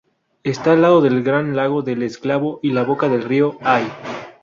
[0.43, 3.85] Está al lado del Gran Lago del Esclavo y la boca del río Hay.